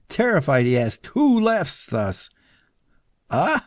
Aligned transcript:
Terrified, 0.09 0.65
he 0.65 0.79
asked 0.79 1.05
"Who 1.13 1.39
laughs 1.39 1.85
thus?" 1.85 2.31
"Ah? 3.29 3.59